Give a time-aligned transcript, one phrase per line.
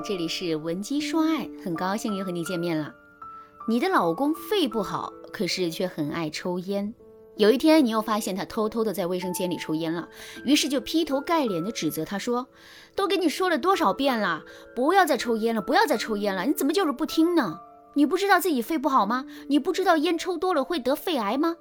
[0.00, 2.94] 这里是文姬说爱，很高兴又和你见面了。
[3.68, 6.92] 你的老公肺不好，可是却很爱抽烟。
[7.36, 10.08] 有一天，你又发现他偷偷的在卫生间里抽烟了，
[10.44, 12.46] 于是就劈头盖脸的指责他说
[12.94, 14.42] ：“都给你说了多少遍了，
[14.74, 17.58] 不要再抽烟了，不要再抽烟了，你怎么就是不听呢？
[17.94, 19.26] 你不知道自己肺不好吗？
[19.48, 21.56] 你不知道烟抽多了会得肺癌吗？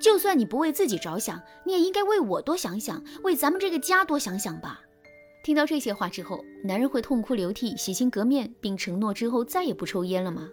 [0.00, 4.80] 就算你不为自己着想，你也应该为我多想想，为咱们这个家多想想吧。”
[5.44, 10.48] 听到这些话之后，男人会痛哭流涕、洗心革面，并承诺之后再也不抽烟了吗？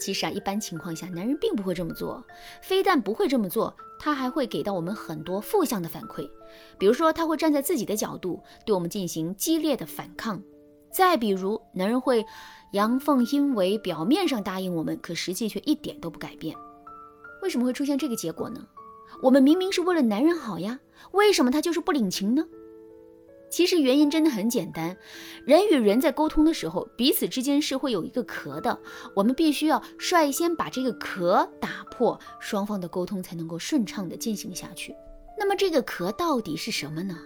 [0.00, 2.20] 其实啊，一般情况下，男人并不会这么做。
[2.60, 6.28] 非但不会这么做，他还会给到我们很多负向的反馈。
[6.76, 10.42] 比如说，他会站在自己的角度对我们进行激烈的反抗。
[10.92, 12.26] 再比如，男人会
[12.72, 16.56] 阳奉阴违，表面上答应我们，可实际却一点都不改变。
[17.42, 18.66] 为什么会出现这个结果呢？
[19.22, 20.80] 我们明明是为了男人好呀，
[21.12, 22.44] 为什么他就是不领情呢？
[23.52, 24.96] 其实原因真的很简单，
[25.44, 28.76] 人与人在沟通的时候，彼此之间是会有一个壳的，
[29.14, 34.96] 我们必须要率先把这个壳打破，双方的沟通才能够顺畅的进行下去。
[35.38, 37.18] 那么这个壳到底是什么呢？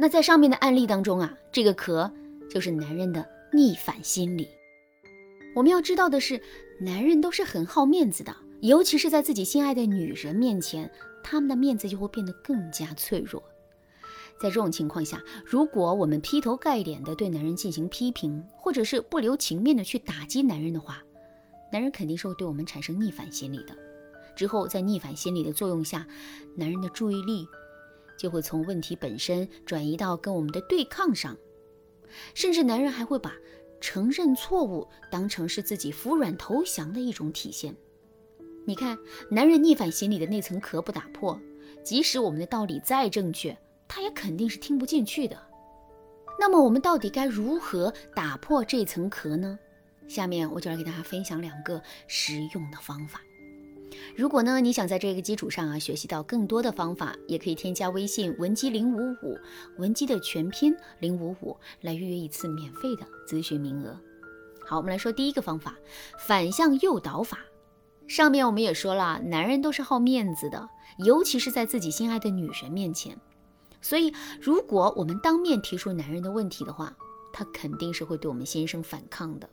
[0.00, 2.10] 那在上面的案例当中啊，这个壳
[2.50, 4.48] 就是男人的逆反心理。
[5.54, 6.40] 我们要知道的是，
[6.80, 10.90] 男人都是很好面子的，尤其是在自己心爱的女人面前，
[11.22, 13.40] 他们的面子就会变得更加脆弱。
[14.40, 21.02] 在这种情况下，如果我们劈头盖脸的对男人进行批评，或者是不留情面的去打击男人的话，
[21.72, 23.76] 男人肯定是会对我们产生逆反心理的。
[24.36, 26.06] 之后，在逆反心理的作用下，
[26.54, 27.46] 男人的注意力
[28.16, 31.36] 就会从问题本身转移到跟我们的对抗上，
[32.34, 33.34] 甚至男人还会把
[33.80, 37.74] 承认错误当成是自己服软投降的一种体现。
[38.64, 38.96] 你看，
[39.30, 41.40] 男人逆反心理的那层壳不打破，
[41.82, 43.58] 即使我们的道理再正确。
[43.88, 45.36] 他也肯定是听不进去的。
[46.38, 49.58] 那么我们到底该如何打破这层壳呢？
[50.06, 53.20] 下面我就来给大家分享两个实用的方法。
[54.14, 59.38] 如果呢你想在这个基础上啊学习到更多的方法，也可以添加微信文姬零五五，
[59.78, 63.98] 文姬的全拼零五五来预约一次免费的咨询名额。
[64.64, 65.74] 好，我们来说第一个方法，
[66.18, 67.38] 反向诱导法。
[68.06, 70.68] 上面我们也说了，男人都是好面子的，
[70.98, 73.18] 尤其是在自己心爱的女人面前。
[73.80, 76.96] 所以，如果我们当面提出男人的问题的话，
[77.32, 79.48] 他肯定是会对我们先生反抗的。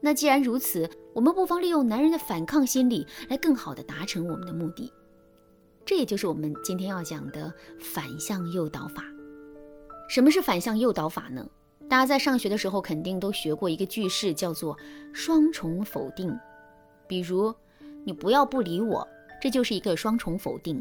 [0.00, 4.92] 那既然如此，我们不妨利用男人的反抗心理，来更好的达成我们的目的。
[5.84, 9.02] 这也就是我们今天要讲的反向诱导法。
[10.08, 11.44] 什么是反向诱导法呢？
[11.88, 14.76] 大家在上学的时候肯定都学过一个句式，叫做
[15.12, 16.38] 双重否定。
[17.06, 17.52] 比如，
[18.04, 19.08] 你不要不理我，
[19.40, 20.80] 这就是一个双重否定。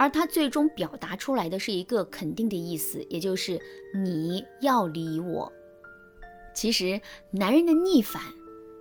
[0.00, 3.60] 而它最终表达出来的是一个肯定的意思，也就是
[3.94, 5.52] 你要理我。
[6.54, 6.98] 其实，
[7.30, 8.22] 男人的逆反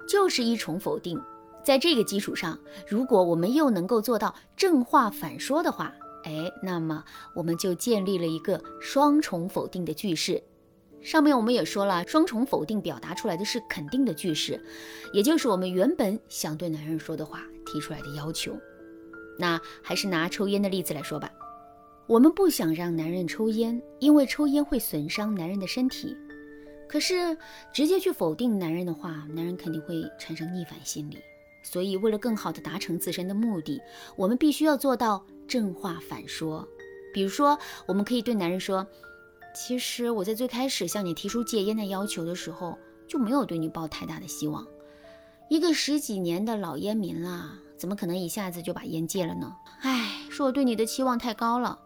[0.07, 1.19] 就是一重否定。
[1.61, 5.93] 在这个基础上，如果我们又能够做到正话反说的话，
[6.23, 7.03] 哎，那么
[7.35, 10.41] 我们就建立了一个双重否定的句式。
[11.01, 14.57] 上面我们也说了，双重否定表达出来的是肯定的句式，
[15.11, 18.57] 也就是我们原本想对男人说的话提出来的要求。
[19.39, 21.31] 那还是拿抽烟的例子来说吧，
[22.07, 26.13] 我们不想让男人抽烟，因为抽烟会损伤男人的身体。
[26.89, 27.37] 可是
[27.73, 31.17] 直接去否定男人的话，男人肯定会产生逆反心理。
[31.63, 33.79] 所以为了更好的达成自身的目的，
[34.17, 36.67] 我们必须要做到正话反说。
[37.13, 38.85] 比如说，我们可以对男人说
[39.55, 42.77] ：“其实我在最开始向你提出戒烟的要求的时候，
[43.07, 44.67] 就没有对你抱太大的希望。
[45.47, 49.55] 一个十几年的老烟民啦。”怎么可能一下子就把烟戒了呢？
[49.79, 51.79] 唉，是我对你的期望太高了。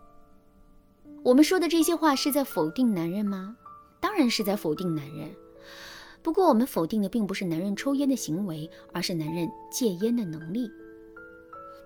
[1.23, 3.55] 我们说的这些话是在否定男人吗？
[3.99, 5.29] 当然是在否定男人。
[6.23, 10.67] 不过我们否定的并不是男人抽烟的行为，而是男人戒烟的能力。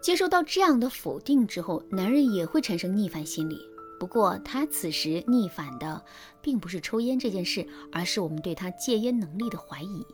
[0.01, 3.59] 接受到这样的否定之后，男人也会产生逆反心理。
[3.99, 6.01] 不过他此时逆反的
[6.41, 10.05] 并不是抽烟这件事，而是我们对他戒烟能力的怀疑。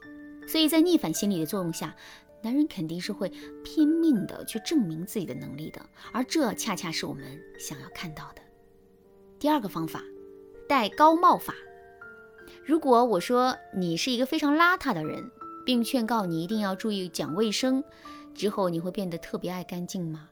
[0.47, 1.95] 所以在逆反心理的作用下。
[2.43, 3.31] 男人肯定是会
[3.63, 5.81] 拼命的去证明自己的能力的，
[6.11, 8.41] 而这恰恰是我们想要看到的。
[9.39, 10.03] 第二个方法，
[10.67, 11.53] 戴高帽法。
[12.65, 15.31] 如果我说你是一个非常邋遢的人，
[15.65, 17.81] 并劝告你一定要注意讲卫生，
[18.35, 20.29] 之后你会变得特别爱干净吗？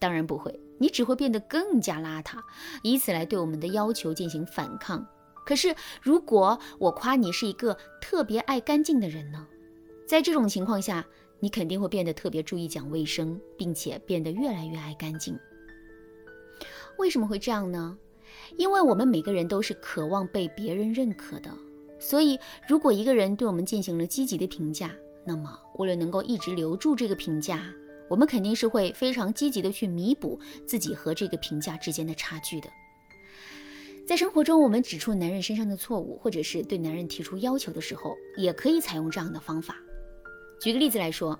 [0.00, 2.40] 当然不会，你只会变得更加邋遢，
[2.82, 5.06] 以此来对我们的要求进行反抗。
[5.46, 5.72] 可是
[6.02, 9.46] 如果我夸你是一个特别爱干净的人呢？
[10.08, 11.06] 在这种情况下。
[11.44, 15.38] 你肯定会变得特别注意讲卫生，并且变得越来越爱干净。
[16.96, 17.98] 为什么会这样呢？
[18.56, 21.50] 因为我们每个人都是渴望被别人认可的，
[21.98, 24.90] 所以，如果一个人对我们进行了积极的评价，
[25.26, 27.62] 那么为了能够一直留住这个评价，
[28.08, 32.70] 我们肯定是会非常积极的去弥补自己和这个评价之间的差距的。
[34.06, 39.76] 在生活中，我们指出男人身上的错误，或者是对男人提出要求的时候，也可以采用这样的方法。
[40.60, 41.38] 举个例子来说，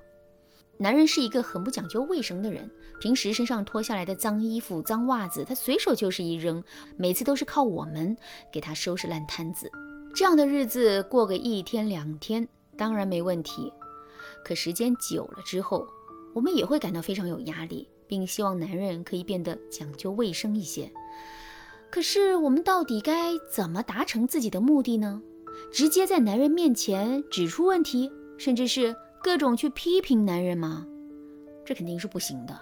[0.77, 2.71] 男人是一个很不讲究卫生的人，
[3.01, 6.63] 平时身上脱下来的脏衣服、脏袜子，他随手就是一扔，
[6.97, 8.17] 每次都是靠我们
[8.53, 9.71] 给他收拾烂摊子。
[10.15, 12.47] 这样的日子过个一天两天，
[12.77, 13.73] 当然没问题。
[14.45, 15.87] 可时间久了之后，
[16.35, 20.93] 我们也会感到非常有压力，并希望男人可以变得讲究卫生一些。
[21.91, 25.23] 可是我们到底该怎么达成自己的目的呢？
[25.73, 28.95] 直接在男人面前指出问题，甚至是
[29.25, 30.87] 各种去批评男人吗？
[31.65, 32.61] 这肯定是不行的。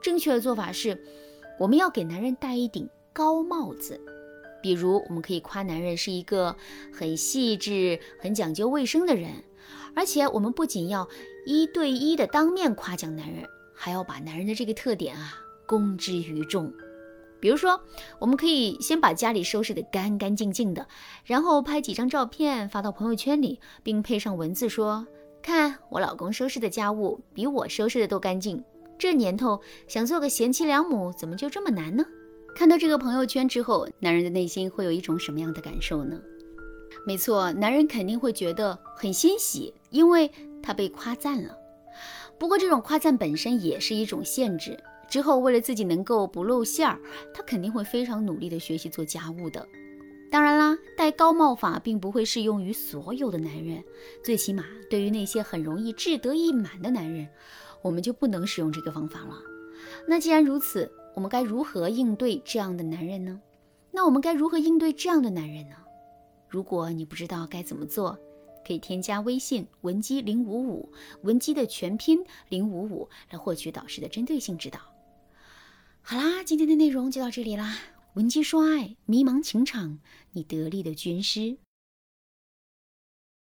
[0.00, 0.98] 正确的做法是，
[1.60, 4.00] 我们要给男人戴一顶高帽子。
[4.62, 6.56] 比如，我们可以夸男人是一个
[6.90, 9.30] 很细致、很讲究卫生的人，
[9.94, 11.06] 而且我们不仅要
[11.44, 13.44] 一对一的当面夸奖男人，
[13.74, 15.34] 还要把男人的这个特点啊
[15.66, 16.72] 公之于众。
[17.38, 17.78] 比如说，
[18.18, 20.88] 我们可以先把家里收拾得干干净净的，
[21.26, 25.06] 然后拍几张照片发到朋友圈里，并配上文字说
[25.44, 28.64] ：“看我老公收拾的家务比我收拾的都干净。
[28.98, 32.02] 这年头想做个贤妻良母，怎么就这么难呢？”
[32.56, 36.18] 看到这个朋友圈之后，男人的内心会有一种什么样的感受呢？
[37.06, 40.30] 没错，男人肯定会觉得很欣喜，因为
[40.62, 41.54] 他被夸赞了。
[42.38, 44.82] 不过，这种夸赞本身也是一种限制。
[45.10, 46.98] 之后，为了自己能够不露馅儿，
[47.34, 49.68] 他肯定会非常努力的学习做家务的。
[50.34, 53.84] 当然啦，戴高帽法并不会适用于所有的男人，
[54.24, 57.28] 最起码对于那些很容易志得意满的男人，
[57.82, 59.40] 我们就不能使用这个方法了。
[60.08, 63.40] 那既然如此，我们该如何应对这样的男人呢？
[63.92, 65.76] 那我们该如何应对这样的男人呢？
[66.48, 68.18] 如果你不知道该怎么做，
[68.66, 70.90] 可以添加微信文姬零五五，
[71.22, 74.80] 文姬的全拼零五五，来获取导师的针对性指导。
[76.02, 77.76] 好啦，今天的内容就到这里啦。
[78.14, 79.98] 文姬说爱，迷茫情场，
[80.34, 81.58] 你得力的军师。